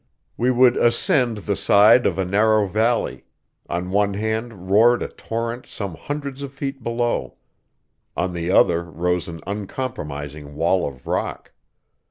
We 0.35 0.49
would 0.49 0.77
ascend 0.77 1.37
the 1.37 1.55
side 1.55 2.07
of 2.07 2.17
a 2.17 2.25
narrow 2.25 2.65
valley; 2.65 3.23
on 3.69 3.91
one 3.91 4.15
hand 4.15 4.67
roared 4.71 5.03
a 5.03 5.07
torrent 5.09 5.67
some 5.67 5.93
hundreds 5.93 6.41
of 6.41 6.51
feet 6.51 6.81
below; 6.81 7.35
on 8.17 8.33
the 8.33 8.49
other 8.49 8.83
rose 8.83 9.27
an 9.27 9.41
uncompromising 9.45 10.55
wall 10.55 10.87
of 10.87 11.05
rock. 11.05 11.51